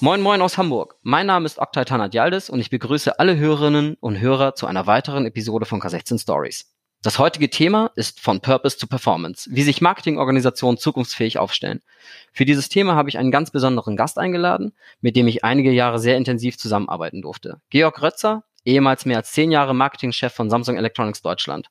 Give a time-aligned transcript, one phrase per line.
[0.00, 0.94] Moin Moin aus Hamburg.
[1.02, 2.14] Mein Name ist Oktay Tanat
[2.50, 6.72] und ich begrüße alle Hörerinnen und Hörer zu einer weiteren Episode von K16 Stories.
[7.02, 11.82] Das heutige Thema ist von Purpose to Performance, wie sich Marketingorganisationen zukunftsfähig aufstellen.
[12.32, 15.98] Für dieses Thema habe ich einen ganz besonderen Gast eingeladen, mit dem ich einige Jahre
[15.98, 17.60] sehr intensiv zusammenarbeiten durfte.
[17.68, 21.70] Georg Rötzer, ehemals mehr als zehn Jahre Marketingchef von Samsung Electronics Deutschland.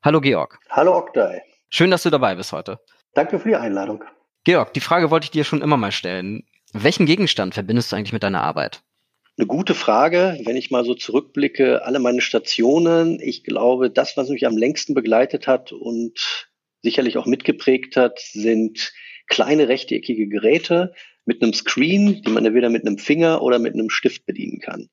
[0.00, 0.60] Hallo Georg.
[0.70, 1.42] Hallo Oktay.
[1.70, 2.78] Schön, dass du dabei bist heute.
[3.14, 4.04] Danke für die Einladung.
[4.44, 6.44] Georg, die Frage wollte ich dir schon immer mal stellen.
[6.76, 8.82] Welchen Gegenstand verbindest du eigentlich mit deiner Arbeit?
[9.38, 10.40] Eine gute Frage.
[10.44, 14.92] Wenn ich mal so zurückblicke, alle meine Stationen, ich glaube, das, was mich am längsten
[14.92, 16.50] begleitet hat und
[16.82, 18.92] sicherlich auch mitgeprägt hat, sind
[19.28, 20.92] kleine rechteckige Geräte
[21.24, 24.88] mit einem Screen, die man entweder mit einem Finger oder mit einem Stift bedienen kann.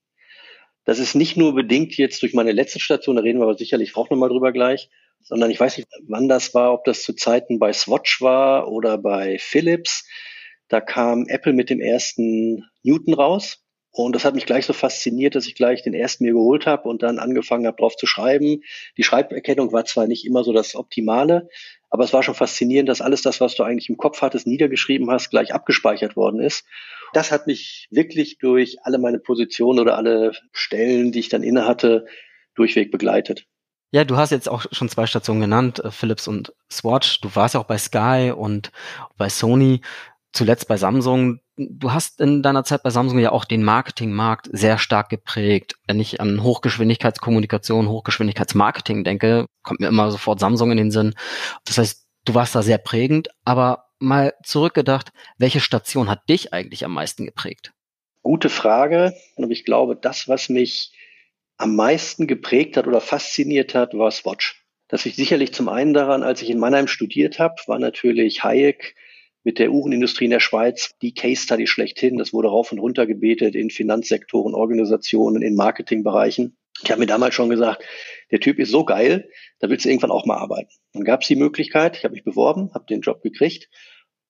[0.85, 3.95] Das ist nicht nur bedingt jetzt durch meine letzte Station, da reden wir aber sicherlich
[3.95, 4.89] auch nochmal drüber gleich,
[5.19, 8.99] sondern ich weiß nicht, wann das war, ob das zu Zeiten bei Swatch war oder
[8.99, 10.07] bei Philips.
[10.71, 13.57] Da kam Apple mit dem ersten Newton raus.
[13.93, 16.87] Und das hat mich gleich so fasziniert, dass ich gleich den ersten mir geholt habe
[16.87, 18.61] und dann angefangen habe, drauf zu schreiben.
[18.95, 21.49] Die Schreiberkennung war zwar nicht immer so das Optimale,
[21.89, 25.11] aber es war schon faszinierend, dass alles das, was du eigentlich im Kopf hattest, niedergeschrieben
[25.11, 26.63] hast, gleich abgespeichert worden ist.
[27.11, 31.67] Das hat mich wirklich durch alle meine Positionen oder alle Stellen, die ich dann inne
[31.67, 32.05] hatte,
[32.55, 33.45] durchweg begleitet.
[33.93, 37.19] Ja, du hast jetzt auch schon zwei Stationen genannt, äh, Philips und Swatch.
[37.19, 38.71] Du warst auch bei Sky und
[39.17, 39.81] bei Sony
[40.33, 41.39] zuletzt bei Samsung.
[41.57, 45.75] Du hast in deiner Zeit bei Samsung ja auch den Marketingmarkt sehr stark geprägt.
[45.87, 51.13] Wenn ich an Hochgeschwindigkeitskommunikation, Hochgeschwindigkeitsmarketing denke, kommt mir immer sofort Samsung in den Sinn.
[51.65, 56.85] Das heißt, du warst da sehr prägend, aber mal zurückgedacht, welche Station hat dich eigentlich
[56.85, 57.73] am meisten geprägt?
[58.23, 59.13] Gute Frage.
[59.35, 60.93] Und ich glaube, das, was mich
[61.57, 64.65] am meisten geprägt hat oder fasziniert hat, war Swatch.
[64.87, 68.95] Das liegt sicherlich zum einen daran, als ich in Mannheim studiert habe, war natürlich Hayek
[69.43, 72.17] mit der Uhrenindustrie in der Schweiz die Case Study schlechthin.
[72.17, 76.57] Das wurde rauf und runter gebetet in Finanzsektoren, Organisationen, in Marketingbereichen.
[76.83, 77.83] Ich habe mir damals schon gesagt,
[78.31, 79.29] der Typ ist so geil,
[79.59, 80.71] da willst du irgendwann auch mal arbeiten.
[80.93, 83.69] Dann gab es die Möglichkeit, ich habe mich beworben, habe den Job gekriegt.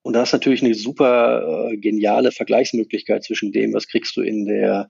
[0.01, 4.45] Und da ist natürlich eine super äh, geniale Vergleichsmöglichkeit zwischen dem, was kriegst du in
[4.45, 4.89] der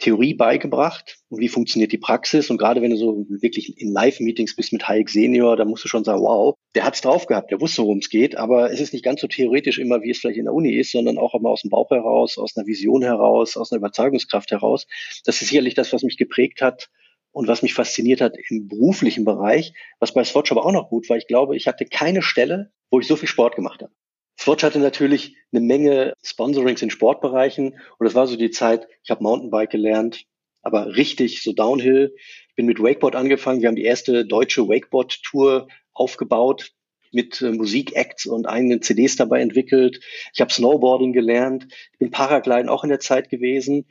[0.00, 2.50] Theorie beigebracht und wie funktioniert die Praxis.
[2.50, 5.88] Und gerade wenn du so wirklich in Live-Meetings bist mit Hayek Senior, da musst du
[5.88, 8.36] schon sagen, wow, der hat's drauf gehabt, der wusste, worum es geht.
[8.36, 10.92] Aber es ist nicht ganz so theoretisch immer, wie es vielleicht in der Uni ist,
[10.92, 14.86] sondern auch immer aus dem Bauch heraus, aus einer Vision heraus, aus einer Überzeugungskraft heraus.
[15.24, 16.88] Das ist sicherlich das, was mich geprägt hat
[17.32, 21.08] und was mich fasziniert hat im beruflichen Bereich, was bei Swatch aber auch noch gut
[21.10, 21.18] war.
[21.18, 23.92] Ich glaube, ich hatte keine Stelle, wo ich so viel Sport gemacht habe.
[24.40, 29.10] Swatch hatte natürlich eine Menge Sponsorings in Sportbereichen und das war so die Zeit, ich
[29.10, 30.24] habe Mountainbike gelernt,
[30.62, 32.14] aber richtig so Downhill.
[32.56, 33.60] Bin mit Wakeboard angefangen.
[33.60, 36.72] Wir haben die erste deutsche Wakeboard-Tour aufgebaut
[37.12, 40.00] mit äh, Musikacts und eigenen CDs dabei entwickelt.
[40.32, 41.66] Ich habe Snowboarding gelernt.
[41.98, 43.86] Bin Paragliden auch in der Zeit gewesen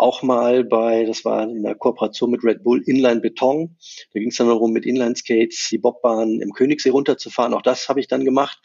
[0.00, 3.76] auch mal bei, das war in der Kooperation mit Red Bull, Inline Beton.
[4.14, 7.52] Da ging es dann darum, mit Inline Skates die Bobbahn im Königssee runterzufahren.
[7.52, 8.58] Auch das habe ich dann gemacht.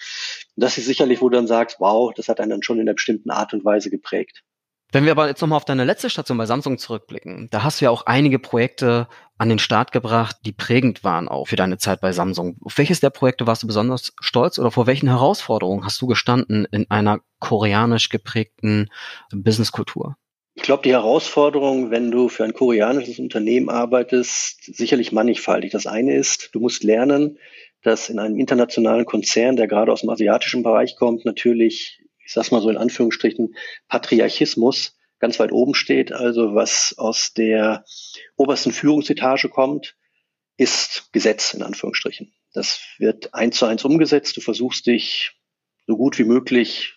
[0.55, 2.83] Und das ist sicherlich, wo du dann sagst, wow, das hat einen dann schon in
[2.83, 4.43] einer bestimmten Art und Weise geprägt.
[4.91, 7.85] Wenn wir aber jetzt nochmal auf deine letzte Station bei Samsung zurückblicken, da hast du
[7.85, 9.07] ja auch einige Projekte
[9.37, 12.57] an den Start gebracht, die prägend waren auch für deine Zeit bei Samsung.
[12.63, 16.65] Auf welches der Projekte warst du besonders stolz oder vor welchen Herausforderungen hast du gestanden
[16.71, 18.89] in einer koreanisch geprägten
[19.33, 20.15] Businesskultur?
[20.53, 25.71] Ich glaube, die Herausforderung, wenn du für ein koreanisches Unternehmen arbeitest, sicherlich mannigfaltig.
[25.71, 27.37] Das eine ist, du musst lernen,
[27.85, 32.49] dass in einem internationalen Konzern, der gerade aus dem asiatischen Bereich kommt, natürlich, ich sag's
[32.49, 33.55] mal so in Anführungsstrichen,
[33.87, 36.11] Patriarchismus ganz weit oben steht.
[36.11, 37.85] Also was aus der
[38.37, 39.95] obersten Führungsetage kommt,
[40.57, 42.33] ist Gesetz in Anführungsstrichen.
[42.53, 44.35] Das wird eins zu eins umgesetzt.
[44.35, 45.33] Du versuchst dich
[45.85, 46.95] so gut wie möglich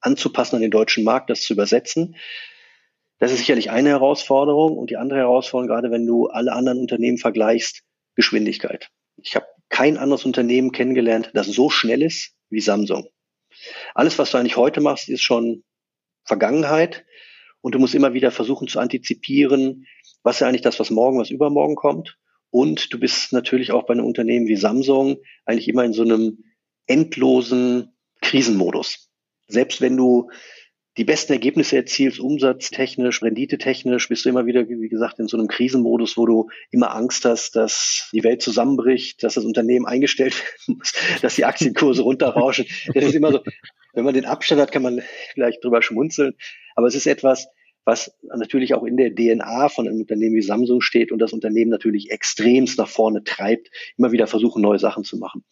[0.00, 2.16] anzupassen an den deutschen Markt, das zu übersetzen.
[3.18, 4.76] Das ist sicherlich eine Herausforderung.
[4.76, 7.82] Und die andere Herausforderung, gerade wenn du alle anderen Unternehmen vergleichst,
[8.16, 8.90] Geschwindigkeit.
[9.18, 13.08] Ich habe kein anderes Unternehmen kennengelernt, das so schnell ist wie Samsung.
[13.94, 15.64] Alles, was du eigentlich heute machst, ist schon
[16.24, 17.04] Vergangenheit.
[17.60, 19.86] Und du musst immer wieder versuchen zu antizipieren,
[20.22, 22.16] was ist eigentlich das, was morgen, was übermorgen kommt.
[22.50, 26.44] Und du bist natürlich auch bei einem Unternehmen wie Samsung eigentlich immer in so einem
[26.86, 29.10] endlosen Krisenmodus.
[29.48, 30.30] Selbst wenn du
[30.96, 35.48] die besten Ergebnisse erzielst, umsatztechnisch, renditetechnisch, bist du immer wieder, wie gesagt, in so einem
[35.48, 40.78] Krisenmodus, wo du immer Angst hast, dass die Welt zusammenbricht, dass das Unternehmen eingestellt werden
[40.78, 42.66] muss, dass die Aktienkurse runterrauschen.
[42.94, 43.40] Das ist immer so,
[43.92, 45.02] wenn man den Abstand hat, kann man
[45.34, 46.34] vielleicht drüber schmunzeln.
[46.74, 47.48] Aber es ist etwas,
[47.84, 51.70] was natürlich auch in der DNA von einem Unternehmen wie Samsung steht und das Unternehmen
[51.70, 55.44] natürlich extremst nach vorne treibt, immer wieder versuchen, neue Sachen zu machen.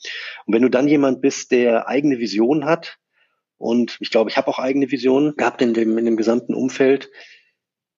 [0.45, 2.99] Und wenn du dann jemand bist, der eigene Visionen hat,
[3.59, 7.11] und ich glaube, ich habe auch eigene Visionen gehabt in dem, in dem gesamten Umfeld.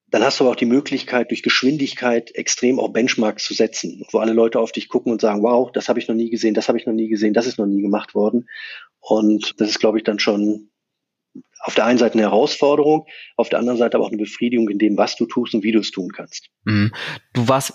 [0.09, 4.19] Dann hast du aber auch die Möglichkeit, durch Geschwindigkeit extrem auch Benchmarks zu setzen, wo
[4.19, 6.69] alle Leute auf dich gucken und sagen, wow, das habe ich noch nie gesehen, das
[6.69, 8.49] habe ich noch nie gesehen, das ist noch nie gemacht worden.
[9.01, 10.71] Und das ist, glaube ich, dann schon
[11.61, 13.07] auf der einen Seite eine Herausforderung,
[13.37, 15.73] auf der anderen Seite aber auch eine Befriedigung in dem, was du tust und wie
[15.73, 16.49] du es tun kannst.
[16.65, 16.93] Mhm.
[17.33, 17.75] Du warst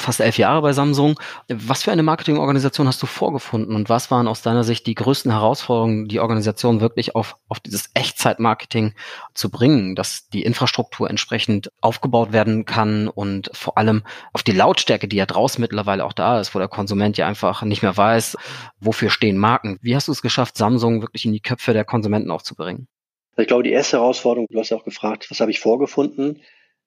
[0.00, 1.18] fast elf Jahre bei Samsung.
[1.48, 5.30] Was für eine Marketingorganisation hast du vorgefunden und was waren aus deiner Sicht die größten
[5.30, 8.94] Herausforderungen, die Organisation wirklich auf, auf dieses Echtzeitmarketing
[9.34, 14.02] zu bringen, dass die Infrastruktur entsprechend aufgebaut werden kann und vor allem
[14.32, 17.62] auf die Lautstärke, die ja draußen mittlerweile auch da ist, wo der Konsument ja einfach
[17.62, 18.36] nicht mehr weiß,
[18.80, 19.78] wofür stehen Marken.
[19.82, 22.88] Wie hast du es geschafft, Samsung wirklich in die Köpfe der Konsumenten aufzubringen?
[23.36, 26.40] Ich glaube, die erste Herausforderung, du hast ja auch gefragt, was habe ich vorgefunden?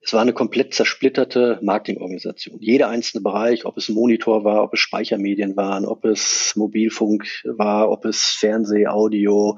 [0.05, 2.57] Es war eine komplett zersplitterte Marketingorganisation.
[2.59, 7.89] Jeder einzelne Bereich, ob es Monitor war, ob es Speichermedien waren, ob es Mobilfunk war,
[7.89, 9.57] ob es Fernseh, Audio,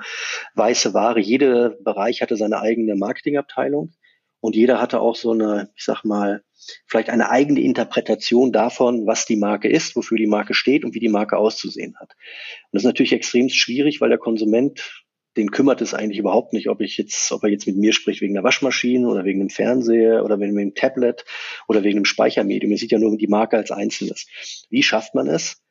[0.54, 3.94] weiße Ware, jeder Bereich hatte seine eigene Marketingabteilung
[4.40, 6.44] und jeder hatte auch so eine, ich sag mal,
[6.86, 11.00] vielleicht eine eigene Interpretation davon, was die Marke ist, wofür die Marke steht und wie
[11.00, 12.12] die Marke auszusehen hat.
[12.12, 15.05] Und das ist natürlich extrem schwierig, weil der Konsument
[15.38, 18.22] den kümmert es eigentlich überhaupt nicht, ob ich jetzt, ob er jetzt mit mir spricht
[18.22, 21.26] wegen der Waschmaschine oder wegen dem Fernseher oder wegen dem Tablet
[21.68, 22.72] oder wegen dem Speichermedium.
[22.72, 24.28] Er sieht ja nur die Marke als Einzelnes.
[24.70, 25.62] Wie schafft man es,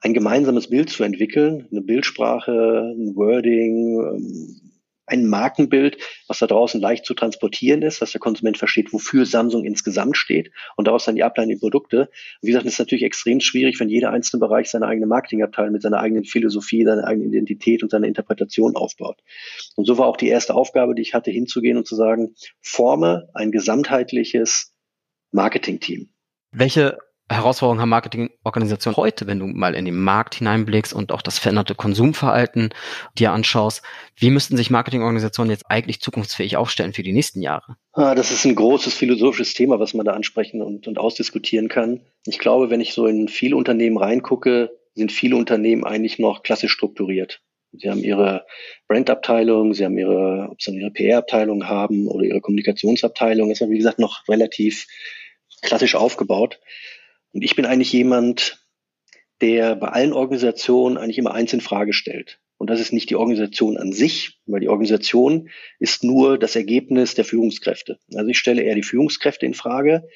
[0.00, 4.79] ein gemeinsames Bild zu entwickeln, eine Bildsprache, ein Wording, ähm,
[5.10, 9.64] ein Markenbild, was da draußen leicht zu transportieren ist, dass der Konsument versteht, wofür Samsung
[9.64, 12.00] insgesamt steht und daraus dann die Ableitenden Produkte.
[12.00, 12.08] Und
[12.42, 15.82] wie gesagt, es ist natürlich extrem schwierig, wenn jeder einzelne Bereich seine eigene Marketingabteilung mit
[15.82, 19.18] seiner eigenen Philosophie, seiner eigenen Identität und seiner Interpretation aufbaut.
[19.76, 23.28] Und so war auch die erste Aufgabe, die ich hatte, hinzugehen und zu sagen, forme
[23.34, 24.72] ein gesamtheitliches
[25.32, 26.10] Marketingteam.
[26.52, 26.98] Welche
[27.30, 31.76] Herausforderungen haben Marketingorganisationen heute, wenn du mal in den Markt hineinblickst und auch das veränderte
[31.76, 32.70] Konsumverhalten
[33.18, 33.82] dir anschaust?
[34.16, 37.76] Wie müssten sich Marketingorganisationen jetzt eigentlich zukunftsfähig aufstellen für die nächsten Jahre?
[37.92, 42.00] Ah, das ist ein großes philosophisches Thema, was man da ansprechen und, und ausdiskutieren kann.
[42.26, 46.72] Ich glaube, wenn ich so in viele Unternehmen reingucke, sind viele Unternehmen eigentlich noch klassisch
[46.72, 47.40] strukturiert.
[47.72, 48.46] Sie haben ihre
[48.88, 54.00] Brandabteilung, sie haben ihre, ob sie ihre PR-Abteilung haben oder ihre Kommunikationsabteilung, ist wie gesagt
[54.00, 54.86] noch relativ
[55.62, 56.58] klassisch aufgebaut.
[57.32, 58.64] Und ich bin eigentlich jemand,
[59.40, 62.40] der bei allen Organisationen eigentlich immer eins in Frage stellt.
[62.58, 65.48] Und das ist nicht die Organisation an sich, weil die Organisation
[65.78, 67.98] ist nur das Ergebnis der Führungskräfte.
[68.14, 70.06] Also ich stelle eher die Führungskräfte in Frage,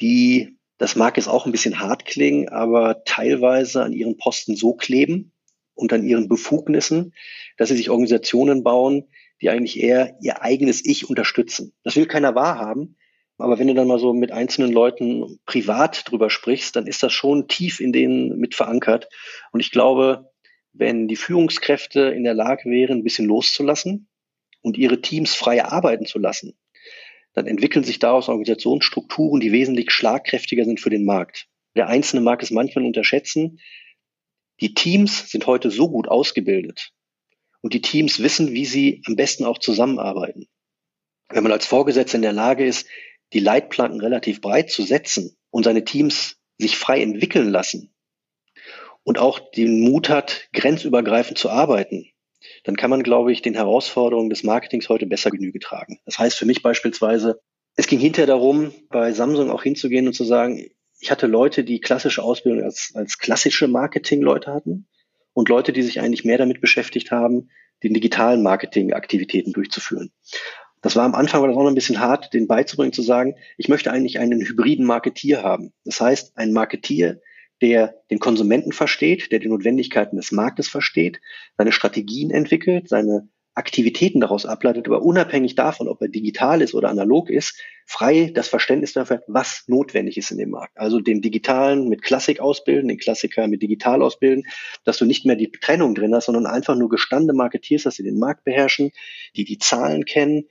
[0.00, 4.72] die, das mag jetzt auch ein bisschen hart klingen, aber teilweise an ihren Posten so
[4.72, 5.32] kleben
[5.74, 7.12] und an ihren Befugnissen,
[7.58, 9.08] dass sie sich Organisationen bauen,
[9.42, 11.74] die eigentlich eher ihr eigenes Ich unterstützen.
[11.82, 12.96] Das will keiner wahrhaben,
[13.38, 17.12] aber wenn du dann mal so mit einzelnen Leuten privat drüber sprichst, dann ist das
[17.12, 19.08] schon tief in denen mit verankert.
[19.52, 20.30] Und ich glaube,
[20.72, 24.08] wenn die Führungskräfte in der Lage wären, ein bisschen loszulassen
[24.62, 26.58] und ihre Teams frei arbeiten zu lassen,
[27.34, 31.46] dann entwickeln sich daraus Organisationsstrukturen, die wesentlich schlagkräftiger sind für den Markt.
[31.76, 33.60] Der Einzelne mag es manchmal unterschätzen.
[34.60, 36.92] Die Teams sind heute so gut ausgebildet
[37.60, 40.48] und die Teams wissen, wie sie am besten auch zusammenarbeiten.
[41.28, 42.86] Wenn man als Vorgesetzter in der Lage ist,
[43.32, 47.94] die Leitplanken relativ breit zu setzen und seine Teams sich frei entwickeln lassen
[49.04, 52.06] und auch den Mut hat, grenzübergreifend zu arbeiten,
[52.64, 56.00] dann kann man, glaube ich, den Herausforderungen des Marketings heute besser Genüge tragen.
[56.04, 57.40] Das heißt für mich beispielsweise,
[57.76, 61.80] es ging hinterher darum, bei Samsung auch hinzugehen und zu sagen, ich hatte Leute, die
[61.80, 64.88] klassische Ausbildung als, als klassische Marketing-Leute hatten
[65.34, 67.50] und Leute, die sich eigentlich mehr damit beschäftigt haben,
[67.82, 70.10] den digitalen Marketing-Aktivitäten durchzuführen.
[70.86, 73.34] Das war am Anfang war das auch noch ein bisschen hart, den beizubringen, zu sagen,
[73.58, 75.72] ich möchte eigentlich einen hybriden Marketier haben.
[75.84, 77.20] Das heißt, ein Marketier,
[77.60, 81.20] der den Konsumenten versteht, der die Notwendigkeiten des Marktes versteht,
[81.58, 86.88] seine Strategien entwickelt, seine Aktivitäten daraus ableitet, aber unabhängig davon, ob er digital ist oder
[86.88, 90.78] analog ist, frei das Verständnis dafür, was notwendig ist in dem Markt.
[90.78, 94.44] Also den digitalen mit Klassik ausbilden, den Klassiker mit digital ausbilden,
[94.84, 98.04] dass du nicht mehr die Trennung drin hast, sondern einfach nur gestandene Marketeers hast, die
[98.04, 98.92] den Markt beherrschen,
[99.34, 100.44] die die Zahlen kennen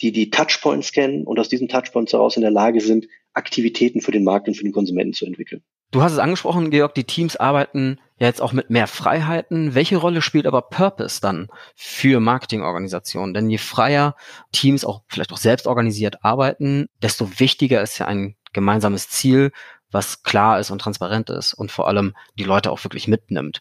[0.00, 4.12] die die Touchpoints kennen und aus diesen Touchpoints heraus in der Lage sind, Aktivitäten für
[4.12, 5.62] den Markt und für den Konsumenten zu entwickeln.
[5.90, 9.74] Du hast es angesprochen, Georg, die Teams arbeiten ja jetzt auch mit mehr Freiheiten.
[9.74, 13.32] Welche Rolle spielt aber Purpose dann für Marketingorganisationen?
[13.32, 14.14] Denn je freier
[14.52, 19.50] Teams auch vielleicht auch selbst organisiert arbeiten, desto wichtiger ist ja ein gemeinsames Ziel,
[19.90, 23.60] was klar ist und transparent ist und vor allem die Leute auch wirklich mitnimmt.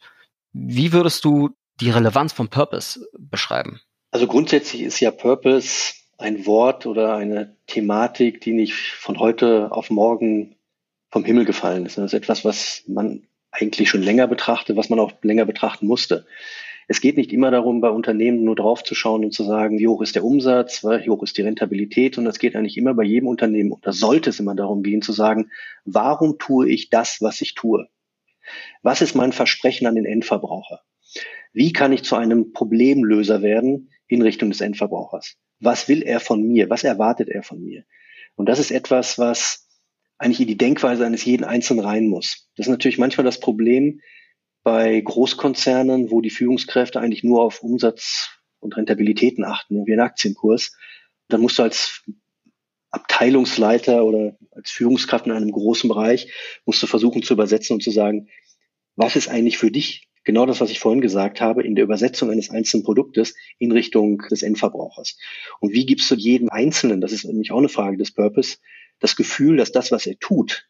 [0.51, 3.79] Wie würdest du die Relevanz von Purpose beschreiben?
[4.11, 9.89] Also grundsätzlich ist ja Purpose ein Wort oder eine Thematik, die nicht von heute auf
[9.89, 10.55] morgen
[11.11, 11.97] vom Himmel gefallen ist.
[11.97, 16.25] Das ist etwas, was man eigentlich schon länger betrachtet, was man auch länger betrachten musste.
[16.89, 19.87] Es geht nicht immer darum, bei Unternehmen nur drauf zu schauen und zu sagen, wie
[19.87, 22.17] hoch ist der Umsatz, wie hoch ist die Rentabilität.
[22.17, 25.11] Und es geht eigentlich immer bei jedem Unternehmen, oder sollte es immer darum gehen, zu
[25.11, 25.51] sagen,
[25.83, 27.87] warum tue ich das, was ich tue?
[28.81, 30.81] Was ist mein Versprechen an den Endverbraucher?
[31.51, 35.37] Wie kann ich zu einem Problemlöser werden in Richtung des Endverbrauchers?
[35.59, 36.69] Was will er von mir?
[36.69, 37.83] Was erwartet er von mir?
[38.35, 39.67] Und das ist etwas, was
[40.17, 42.49] eigentlich in die Denkweise eines jeden Einzelnen rein muss.
[42.55, 44.01] Das ist natürlich manchmal das Problem
[44.63, 50.75] bei Großkonzernen, wo die Führungskräfte eigentlich nur auf Umsatz und Rentabilitäten achten, wie ein Aktienkurs.
[51.29, 52.03] Dann musst du als
[52.91, 56.31] Abteilungsleiter oder als Führungskraft in einem großen Bereich,
[56.65, 58.29] musst du versuchen zu übersetzen und zu sagen,
[58.95, 62.29] was ist eigentlich für dich genau das, was ich vorhin gesagt habe, in der Übersetzung
[62.29, 65.17] eines einzelnen Produktes in Richtung des Endverbrauchers.
[65.59, 68.57] Und wie gibst du jedem Einzelnen, das ist nämlich auch eine Frage des Purpose,
[68.99, 70.67] das Gefühl, dass das, was er tut,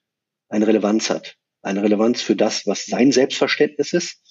[0.48, 1.38] eine Relevanz hat.
[1.64, 4.22] Eine Relevanz für das, was sein Selbstverständnis ist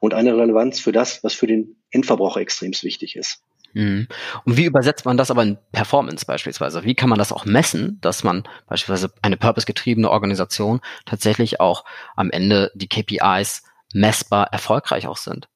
[0.00, 3.42] und eine Relevanz für das, was für den Endverbraucher extrem wichtig ist.
[3.74, 4.08] Mhm.
[4.44, 6.84] Und wie übersetzt man das aber in Performance beispielsweise?
[6.84, 11.84] Wie kann man das auch messen, dass man beispielsweise eine purpose-getriebene Organisation tatsächlich auch
[12.16, 15.48] am Ende die KPIs messbar erfolgreich auch sind?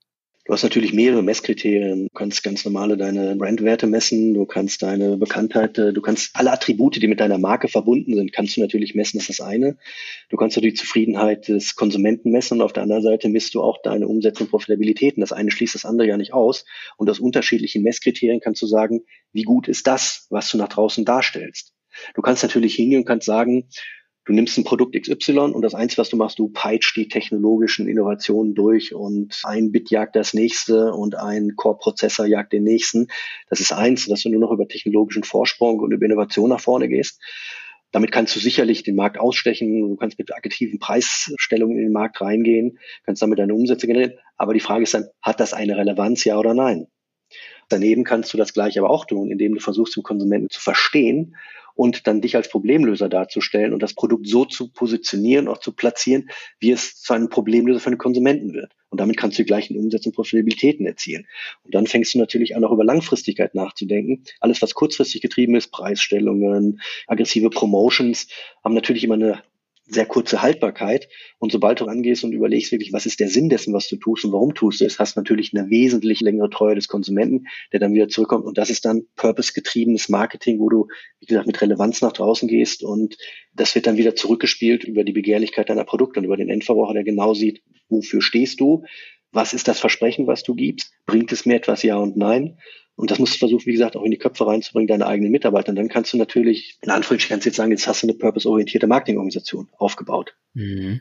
[0.47, 2.09] Du hast natürlich mehrere Messkriterien.
[2.09, 6.53] Du kannst ganz normale deine Brandwerte messen, du kannst deine Bekanntheit, äh, du kannst alle
[6.53, 9.79] Attribute, die mit deiner Marke verbunden sind, kannst du natürlich messen, das ist das eine.
[10.29, 13.79] Du kannst die Zufriedenheit des Konsumenten messen und auf der anderen Seite misst du auch
[13.83, 15.23] deine Umsätze und Profitabilitäten.
[15.23, 16.67] Das eine schließt das andere ja nicht aus.
[16.99, 19.01] Und aus unterschiedlichen Messkriterien kannst du sagen,
[19.33, 21.73] wie gut ist das, was du nach draußen darstellst.
[22.15, 23.69] Du kannst natürlich hingehen und kannst sagen,
[24.27, 27.87] Du nimmst ein Produkt XY und das Einzige, was du machst, du peitscht die technologischen
[27.87, 33.09] Innovationen durch und ein Bit jagt das nächste und ein Core-Prozessor jagt den nächsten.
[33.51, 36.89] Das ist eins, dass du nur noch über technologischen Vorsprung und über Innovation nach vorne
[36.89, 37.21] gehst.
[37.93, 39.81] Damit kannst du sicherlich den Markt ausstechen.
[39.81, 44.15] Du kannst mit aktiven Preisstellungen in den Markt reingehen, kannst damit deine Umsätze generieren.
[44.37, 46.87] Aber die Frage ist dann, hat das eine Relevanz, ja oder nein?
[47.69, 51.37] Daneben kannst du das gleich aber auch tun, indem du versuchst, den Konsumenten zu verstehen
[51.75, 56.31] und dann dich als Problemlöser darzustellen und das Produkt so zu positionieren, auch zu platzieren,
[56.61, 58.73] wie es zu einem Problemlöser für den Konsumenten wird.
[58.91, 61.27] Und damit kannst du die gleichen Umsätze und Profitabilitäten erzielen.
[61.65, 64.23] Und dann fängst du natürlich an, auch über Langfristigkeit nachzudenken.
[64.41, 68.29] Alles, was kurzfristig getrieben ist, Preisstellungen, aggressive Promotions,
[68.63, 69.43] haben natürlich immer eine
[69.87, 71.09] sehr kurze Haltbarkeit.
[71.39, 74.25] Und sobald du angehst und überlegst wirklich, was ist der Sinn dessen, was du tust
[74.25, 77.93] und warum tust du es, hast natürlich eine wesentlich längere Treue des Konsumenten, der dann
[77.93, 78.47] wieder zurückkommt.
[78.47, 80.89] Und das ist dann purpose-getriebenes Marketing, wo du,
[81.21, 83.17] wie gesagt, mit Relevanz nach draußen gehst und
[83.55, 87.05] das wird dann wieder zurückgespielt über die Begehrlichkeit deiner Produkte und über den Endverbraucher, der
[87.05, 88.85] genau sieht, wofür stehst du,
[89.35, 92.59] was ist das Versprechen, was du gibst, bringt es mir etwas, ja und nein.
[92.97, 95.71] Und das musst du versuchen, wie gesagt, auch in die Köpfe reinzubringen, deine eigenen Mitarbeiter.
[95.71, 98.17] Und dann kannst du natürlich, in Anführungsstrichen kannst du jetzt sagen, jetzt hast du eine
[98.17, 100.37] purpose-orientierte Marketingorganisation aufgebaut.
[100.53, 101.01] Mhm.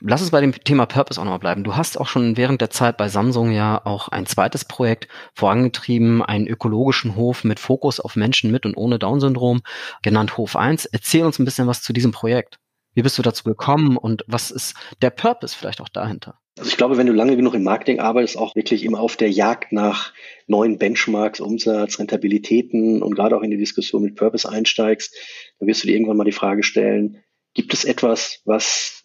[0.00, 1.64] Lass uns bei dem Thema Purpose auch nochmal bleiben.
[1.64, 6.22] Du hast auch schon während der Zeit bei Samsung ja auch ein zweites Projekt vorangetrieben,
[6.22, 9.62] einen ökologischen Hof mit Fokus auf Menschen mit und ohne Down-Syndrom,
[10.02, 10.86] genannt Hof 1.
[10.86, 12.60] Erzähl uns ein bisschen was zu diesem Projekt.
[12.94, 16.38] Wie bist du dazu gekommen und was ist der Purpose vielleicht auch dahinter?
[16.56, 19.30] Also ich glaube, wenn du lange genug im Marketing arbeitest, auch wirklich immer auf der
[19.30, 20.14] Jagd nach
[20.46, 25.16] neuen Benchmarks, Umsatz, Rentabilitäten und gerade auch in die Diskussion mit Purpose einsteigst,
[25.58, 27.24] dann wirst du dir irgendwann mal die Frage stellen,
[27.54, 29.04] gibt es etwas, was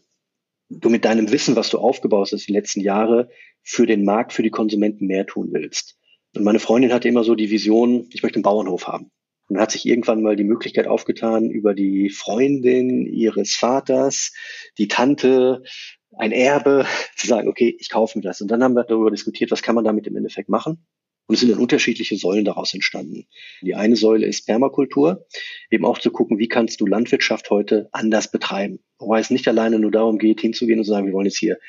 [0.69, 3.29] du mit deinem Wissen, was du aufgebaut hast die letzten Jahre,
[3.63, 5.97] für den Markt, für die Konsumenten mehr tun willst?
[6.35, 9.09] Und meine Freundin hatte immer so die Vision, ich möchte einen Bauernhof haben.
[9.49, 14.33] Und hat sich irgendwann mal die Möglichkeit aufgetan, über die Freundin ihres Vaters,
[14.77, 15.63] die Tante,
[16.17, 18.41] ein Erbe, zu sagen, okay, ich kaufe mir das.
[18.41, 20.85] Und dann haben wir darüber diskutiert, was kann man damit im Endeffekt machen.
[21.27, 23.27] Und es sind dann unterschiedliche Säulen daraus entstanden.
[23.61, 25.27] Die eine Säule ist Permakultur,
[25.69, 28.79] eben auch zu gucken, wie kannst du Landwirtschaft heute anders betreiben.
[28.97, 31.59] Wobei es nicht alleine nur darum geht, hinzugehen und zu sagen, wir wollen jetzt hier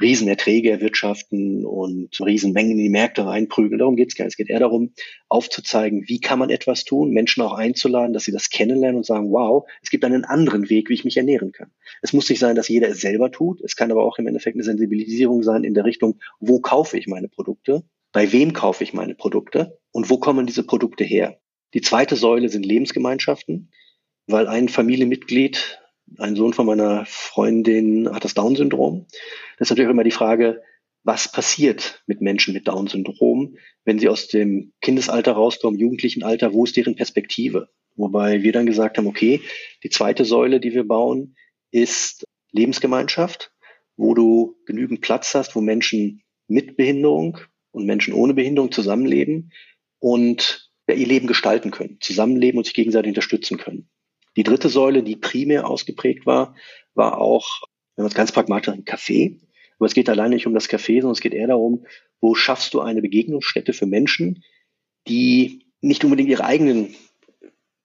[0.00, 3.78] Riesenerträge erwirtschaften und Riesenmengen in die Märkte reinprügeln.
[3.78, 4.32] Darum geht es gar nicht.
[4.32, 4.92] Es geht eher darum,
[5.28, 9.30] aufzuzeigen, wie kann man etwas tun, Menschen auch einzuladen, dass sie das kennenlernen und sagen,
[9.30, 11.70] wow, es gibt einen anderen Weg, wie ich mich ernähren kann.
[12.02, 13.60] Es muss nicht sein, dass jeder es selber tut.
[13.60, 17.06] Es kann aber auch im Endeffekt eine Sensibilisierung sein in der Richtung, wo kaufe ich
[17.06, 21.38] meine Produkte, bei wem kaufe ich meine Produkte und wo kommen diese Produkte her.
[21.74, 23.70] Die zweite Säule sind Lebensgemeinschaften,
[24.26, 25.79] weil ein Familienmitglied
[26.18, 29.06] Ein Sohn von meiner Freundin hat das Down-Syndrom.
[29.58, 30.62] Das ist natürlich auch immer die Frage,
[31.02, 36.64] was passiert mit Menschen mit Down-Syndrom, wenn sie aus dem Kindesalter rauskommen, jugendlichen Alter, wo
[36.64, 37.68] ist deren Perspektive?
[37.96, 39.40] Wobei wir dann gesagt haben, okay,
[39.82, 41.36] die zweite Säule, die wir bauen,
[41.70, 43.52] ist Lebensgemeinschaft,
[43.96, 47.38] wo du genügend Platz hast, wo Menschen mit Behinderung
[47.70, 49.52] und Menschen ohne Behinderung zusammenleben
[49.98, 53.88] und ihr Leben gestalten können, zusammenleben und sich gegenseitig unterstützen können.
[54.36, 56.54] Die dritte Säule, die primär ausgeprägt war,
[56.94, 57.62] war auch,
[57.96, 59.38] wenn man es ganz pragmatisch ein Café.
[59.78, 61.86] Aber es geht allein nicht um das Café, sondern es geht eher darum,
[62.20, 64.44] wo schaffst du eine Begegnungsstätte für Menschen,
[65.08, 66.94] die nicht unbedingt ihre eigenen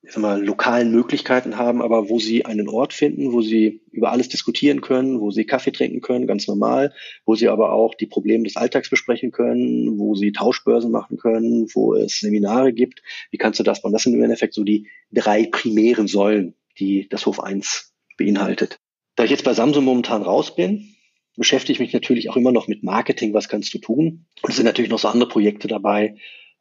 [0.05, 4.11] ich sag mal, lokalen Möglichkeiten haben, aber wo sie einen Ort finden, wo sie über
[4.11, 6.93] alles diskutieren können, wo sie Kaffee trinken können, ganz normal,
[7.25, 11.67] wo sie aber auch die Probleme des Alltags besprechen können, wo sie Tauschbörsen machen können,
[11.73, 13.01] wo es Seminare gibt.
[13.31, 13.93] Wie kannst du das bauen?
[13.93, 18.79] Das sind im Endeffekt so die drei primären Säulen, die das Hof 1 beinhaltet.
[19.15, 20.95] Da ich jetzt bei Samsung momentan raus bin,
[21.35, 23.33] beschäftige ich mich natürlich auch immer noch mit Marketing.
[23.33, 24.25] Was kannst du tun?
[24.41, 26.15] Und es sind natürlich noch so andere Projekte dabei,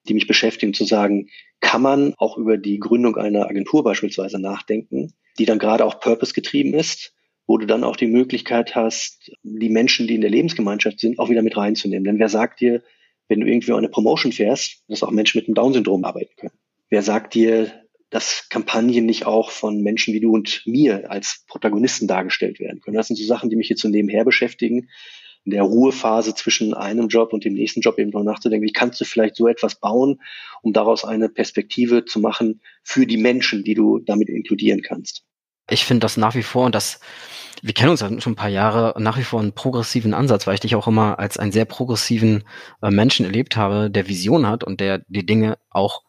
[0.09, 1.29] die mich beschäftigen, zu sagen,
[1.61, 6.35] kann man auch über die Gründung einer Agentur beispielsweise nachdenken, die dann gerade auch purpose
[6.35, 7.15] getrieben ist,
[7.47, 11.31] wo du dann auch die Möglichkeit hast, die Menschen, die in der Lebensgemeinschaft sind, auch
[11.31, 12.05] wieder mit reinzunehmen.
[12.05, 12.83] Denn wer sagt dir,
[13.29, 16.55] wenn du irgendwie eine Promotion fährst, dass auch Menschen mit einem Down-Syndrom arbeiten können?
[16.91, 17.73] Wer sagt dir,
[18.11, 22.97] dass Kampagnen nicht auch von Menschen wie du und mir als Protagonisten dargestellt werden können?
[22.97, 24.89] Das sind so Sachen, die mich jetzt so nebenher beschäftigen,
[25.45, 29.01] in der Ruhephase zwischen einem Job und dem nächsten Job eben noch nachzudenken, wie kannst
[29.01, 30.21] du vielleicht so etwas bauen,
[30.63, 35.23] um daraus eine Perspektive zu machen für die Menschen, die du damit inkludieren kannst.
[35.69, 37.01] Ich finde das nach wie vor, und das,
[37.63, 40.55] wir kennen uns ja schon ein paar Jahre, nach wie vor einen progressiven Ansatz, weil
[40.55, 42.45] ich dich auch immer als einen sehr progressiven
[42.83, 46.03] äh, Menschen erlebt habe, der Vision hat und der die Dinge auch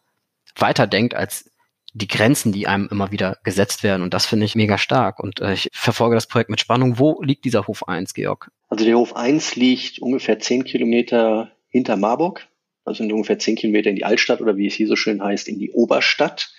[0.56, 1.50] weiterdenkt als
[1.96, 4.02] die Grenzen, die einem immer wieder gesetzt werden.
[4.02, 5.18] Und das finde ich mega stark.
[5.18, 6.98] Und äh, ich verfolge das Projekt mit Spannung.
[6.98, 8.50] Wo liegt dieser Hof 1, Georg?
[8.68, 12.46] Also der Hof 1 liegt ungefähr zehn Kilometer hinter Marburg.
[12.84, 15.58] Also ungefähr zehn Kilometer in die Altstadt oder wie es hier so schön heißt, in
[15.58, 16.52] die Oberstadt.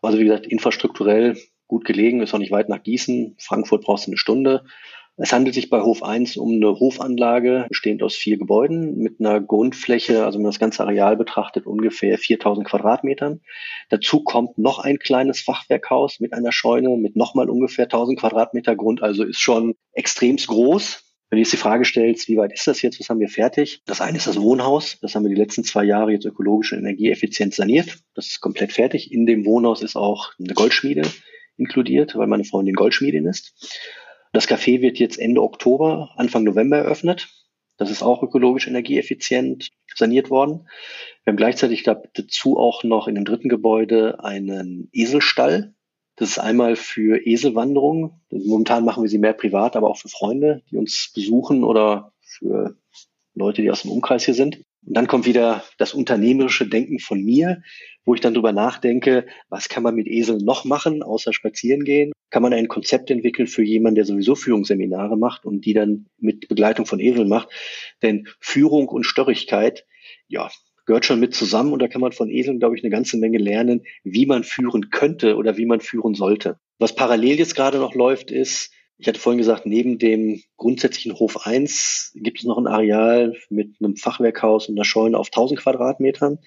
[0.00, 3.34] Also wie gesagt, infrastrukturell gut gelegen, ist auch nicht weit nach Gießen.
[3.38, 4.64] Frankfurt brauchst du eine Stunde.
[5.20, 9.40] Es handelt sich bei Hof 1 um eine Hofanlage, bestehend aus vier Gebäuden mit einer
[9.40, 13.40] Grundfläche, also wenn man das ganze Areal betrachtet, ungefähr 4000 Quadratmetern.
[13.88, 19.02] Dazu kommt noch ein kleines Fachwerkhaus mit einer Scheune mit nochmal ungefähr 1000 Quadratmeter Grund,
[19.02, 21.02] also ist schon extremst groß.
[21.30, 23.82] Wenn du jetzt die Frage stellst, wie weit ist das jetzt, was haben wir fertig?
[23.86, 26.78] Das eine ist das Wohnhaus, das haben wir die letzten zwei Jahre jetzt ökologisch und
[26.78, 27.98] energieeffizient saniert.
[28.14, 29.12] Das ist komplett fertig.
[29.12, 31.02] In dem Wohnhaus ist auch eine Goldschmiede
[31.56, 33.52] inkludiert, weil meine Freundin Goldschmiedin ist.
[34.38, 37.28] Das Café wird jetzt Ende Oktober, Anfang November eröffnet.
[37.76, 40.68] Das ist auch ökologisch energieeffizient saniert worden.
[41.24, 45.74] Wir haben gleichzeitig dazu auch noch in dem dritten Gebäude einen Eselstall.
[46.14, 48.20] Das ist einmal für Eselwanderung.
[48.30, 52.76] Momentan machen wir sie mehr privat, aber auch für Freunde, die uns besuchen oder für
[53.34, 54.62] Leute, die aus dem Umkreis hier sind.
[54.88, 57.62] Und dann kommt wieder das unternehmerische Denken von mir,
[58.06, 62.12] wo ich dann drüber nachdenke, was kann man mit Eseln noch machen, außer spazieren gehen?
[62.30, 66.48] Kann man ein Konzept entwickeln für jemanden, der sowieso Führungsseminare macht und die dann mit
[66.48, 67.50] Begleitung von Eseln macht?
[68.00, 69.84] Denn Führung und Störrigkeit,
[70.26, 70.48] ja,
[70.86, 73.36] gehört schon mit zusammen und da kann man von Eseln, glaube ich, eine ganze Menge
[73.36, 76.60] lernen, wie man führen könnte oder wie man führen sollte.
[76.78, 81.46] Was parallel jetzt gerade noch läuft, ist, ich hatte vorhin gesagt, neben dem grundsätzlichen Hof
[81.46, 86.38] 1 gibt es noch ein Areal mit einem Fachwerkhaus und einer Scheune auf 1000 Quadratmetern.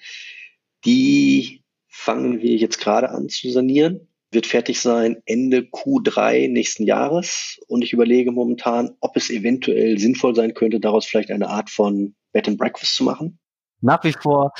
[0.84, 4.08] Die fangen wir jetzt gerade an zu sanieren.
[4.30, 7.58] Wird fertig sein Ende Q3 nächsten Jahres.
[7.68, 12.14] Und ich überlege momentan, ob es eventuell sinnvoll sein könnte, daraus vielleicht eine Art von
[12.32, 13.38] Bed and Breakfast zu machen.
[13.80, 14.52] Nach wie vor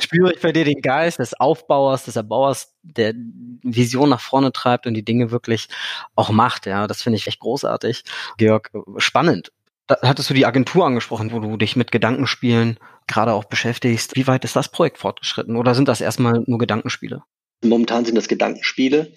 [0.00, 3.14] spüre ich bei dir den Geist des Aufbauers, des Erbauers, der
[3.62, 5.68] Vision nach vorne treibt und die Dinge wirklich
[6.14, 6.66] auch macht.
[6.66, 8.04] Ja, das finde ich echt großartig.
[8.36, 9.52] Georg, spannend.
[9.86, 14.16] Da hattest du die Agentur angesprochen, wo du dich mit Gedankenspielen gerade auch beschäftigst.
[14.16, 17.22] Wie weit ist das Projekt fortgeschritten oder sind das erstmal nur Gedankenspiele?
[17.64, 19.12] Momentan sind das Gedankenspiele.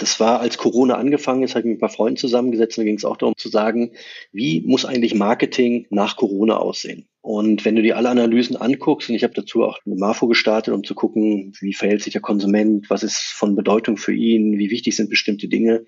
[0.00, 2.86] Das war, als Corona angefangen ist, habe ich mit ein paar Freunden zusammengesetzt und da
[2.86, 3.92] ging es auch darum zu sagen,
[4.32, 7.06] wie muss eigentlich Marketing nach Corona aussehen?
[7.20, 10.72] Und wenn du dir alle Analysen anguckst, und ich habe dazu auch eine MAFO gestartet,
[10.72, 14.70] um zu gucken, wie verhält sich der Konsument, was ist von Bedeutung für ihn, wie
[14.70, 15.84] wichtig sind bestimmte Dinge,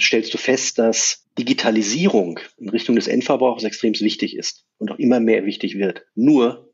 [0.00, 5.20] stellst du fest, dass Digitalisierung in Richtung des Endverbrauchers extrem wichtig ist und auch immer
[5.20, 6.06] mehr wichtig wird.
[6.16, 6.73] Nur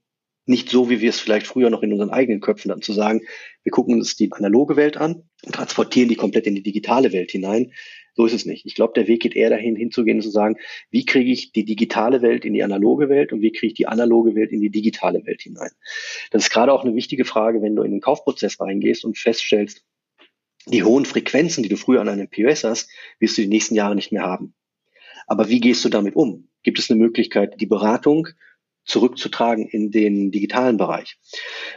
[0.50, 3.22] nicht so, wie wir es vielleicht früher noch in unseren eigenen Köpfen hatten, zu sagen,
[3.62, 7.30] wir gucken uns die analoge Welt an und transportieren die komplett in die digitale Welt
[7.30, 7.72] hinein.
[8.14, 8.66] So ist es nicht.
[8.66, 10.56] Ich glaube, der Weg geht eher dahin, hinzugehen und zu sagen,
[10.90, 13.86] wie kriege ich die digitale Welt in die analoge Welt und wie kriege ich die
[13.86, 15.70] analoge Welt in die digitale Welt hinein.
[16.30, 19.84] Das ist gerade auch eine wichtige Frage, wenn du in den Kaufprozess reingehst und feststellst,
[20.66, 23.94] Die hohen Frequenzen, die du früher an einem POS hast, wirst du die nächsten Jahre
[23.94, 24.54] nicht mehr haben.
[25.26, 26.48] Aber wie gehst du damit um?
[26.62, 28.28] Gibt es eine Möglichkeit, die Beratung
[28.90, 31.18] zurückzutragen in den digitalen Bereich?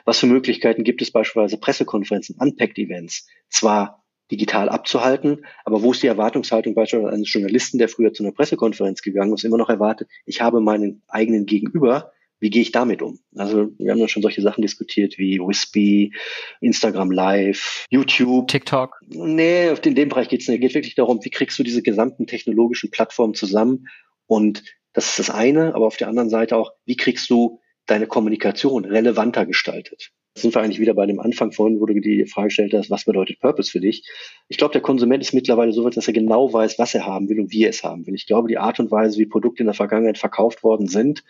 [0.05, 6.01] Was für Möglichkeiten gibt es beispielsweise Pressekonferenzen, Unpacked Events, zwar digital abzuhalten, aber wo ist
[6.01, 10.09] die Erwartungshaltung beispielsweise eines Journalisten, der früher zu einer Pressekonferenz gegangen ist, immer noch erwartet,
[10.25, 13.19] ich habe meinen eigenen Gegenüber, wie gehe ich damit um?
[13.35, 16.13] Also wir haben ja schon solche Sachen diskutiert wie Wispy,
[16.59, 18.49] Instagram Live, YouTube.
[18.49, 18.99] TikTok.
[19.07, 20.57] Nee, den, dem Bereich geht es nicht.
[20.57, 23.87] Es geht wirklich darum, wie kriegst du diese gesamten technologischen Plattformen zusammen?
[24.25, 24.63] Und
[24.93, 28.85] das ist das eine, aber auf der anderen Seite auch, wie kriegst du deine Kommunikation
[28.85, 30.11] relevanter gestaltet?
[30.35, 32.89] Da sind wir eigentlich wieder bei dem Anfang vorhin, wo du die Frage gestellt hast,
[32.89, 34.07] was bedeutet Purpose für dich?
[34.47, 37.29] Ich glaube, der Konsument ist mittlerweile so weit, dass er genau weiß, was er haben
[37.29, 38.15] will und wie er es haben will.
[38.15, 41.23] Ich glaube, die Art und Weise, wie Produkte in der Vergangenheit verkauft worden sind,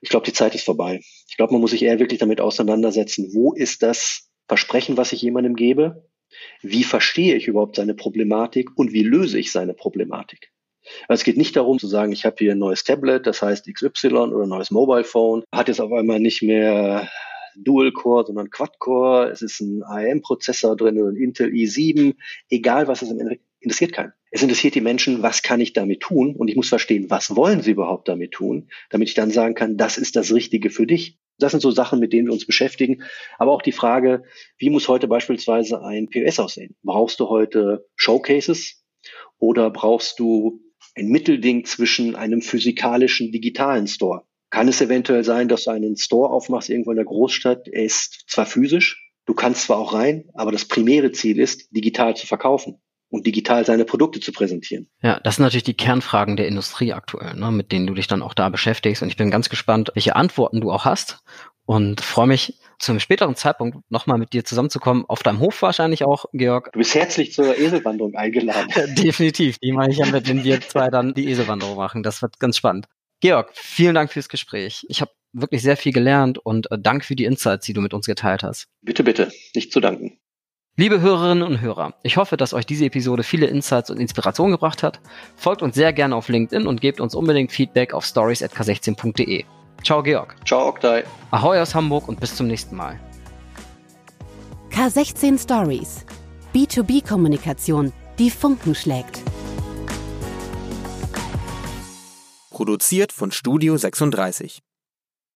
[0.00, 1.00] ich glaube, die Zeit ist vorbei.
[1.28, 5.22] Ich glaube, man muss sich eher wirklich damit auseinandersetzen, wo ist das Versprechen, was ich
[5.22, 6.08] jemandem gebe?
[6.62, 10.52] Wie verstehe ich überhaupt seine Problematik und wie löse ich seine Problematik?
[11.08, 14.08] Es geht nicht darum zu sagen, ich habe hier ein neues Tablet, das heißt XY
[14.08, 17.08] oder ein neues Mobile Phone, hat jetzt auf einmal nicht mehr
[17.56, 22.14] Dual Core, sondern Quad Core, es ist ein ARM-Prozessor drin oder ein Intel i7,
[22.50, 24.12] egal was es im Endeffekt interessiert keinen.
[24.30, 26.36] Es interessiert die Menschen, was kann ich damit tun?
[26.36, 29.76] Und ich muss verstehen, was wollen sie überhaupt damit tun, damit ich dann sagen kann,
[29.76, 31.18] das ist das Richtige für dich.
[31.38, 33.02] Das sind so Sachen, mit denen wir uns beschäftigen.
[33.38, 34.24] Aber auch die Frage,
[34.58, 36.76] wie muss heute beispielsweise ein POS aussehen?
[36.82, 38.84] Brauchst du heute Showcases
[39.38, 40.60] oder brauchst du
[40.98, 44.24] ein Mittelding zwischen einem physikalischen, digitalen Store?
[44.50, 47.68] Kann es eventuell sein, dass du einen Store aufmachst irgendwo in der Großstadt?
[47.68, 52.16] Er ist zwar physisch, du kannst zwar auch rein, aber das primäre Ziel ist, digital
[52.16, 52.80] zu verkaufen
[53.10, 54.88] und digital seine Produkte zu präsentieren.
[55.02, 58.22] Ja, das sind natürlich die Kernfragen der Industrie aktuell, ne, mit denen du dich dann
[58.22, 59.02] auch da beschäftigst.
[59.02, 61.22] Und ich bin ganz gespannt, welche Antworten du auch hast
[61.68, 66.02] und freue mich zu einem späteren Zeitpunkt nochmal mit dir zusammenzukommen, auf deinem Hof wahrscheinlich
[66.02, 66.72] auch, Georg.
[66.72, 68.72] Du bist herzlich zur Eselwanderung eingeladen.
[68.94, 72.02] Definitiv, die mache ich ja mit, wenn wir zwei dann die Eselwanderung machen.
[72.02, 72.86] Das wird ganz spannend.
[73.20, 74.86] Georg, vielen Dank fürs Gespräch.
[74.88, 77.92] Ich habe wirklich sehr viel gelernt und äh, Dank für die Insights, die du mit
[77.92, 78.68] uns geteilt hast.
[78.80, 80.18] Bitte, bitte, nicht zu danken.
[80.78, 84.82] Liebe Hörerinnen und Hörer, ich hoffe, dass euch diese Episode viele Insights und Inspirationen gebracht
[84.82, 85.00] hat.
[85.36, 89.44] Folgt uns sehr gerne auf LinkedIn und gebt uns unbedingt Feedback auf stories.k16.de.
[89.82, 90.34] Ciao, Georg.
[90.44, 91.04] Ciao, Oktay.
[91.30, 92.98] Ahoi aus Hamburg und bis zum nächsten Mal.
[94.70, 96.04] K16 Stories.
[96.54, 99.22] B2B-Kommunikation, die Funken schlägt.
[102.50, 104.62] Produziert von Studio 36.